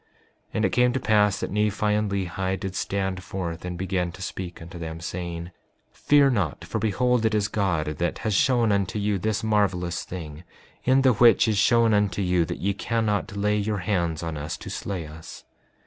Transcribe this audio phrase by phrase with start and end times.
[0.01, 0.07] 5:26
[0.55, 4.21] And it came to pass that Nephi and Lehi did stand forth and began to
[4.23, 5.51] speak unto them, saying:
[5.91, 10.43] Fear not, for behold, it is God that has shown unto you this marvelous thing,
[10.85, 14.57] in the which is shown unto you that ye cannot lay your hands on us
[14.57, 15.43] to slay us.